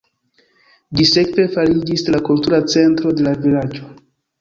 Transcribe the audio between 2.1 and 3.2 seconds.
la kultura centro